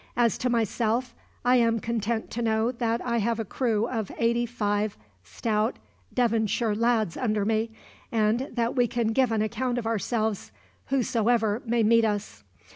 [0.17, 1.13] As to myself,
[1.45, 5.77] I am content to know that I have a crew of eighty five stout
[6.11, 7.69] Devonshire lads under me,
[8.11, 10.51] and that we can give an account of ourselves,
[10.87, 12.43] whosoever may meet us.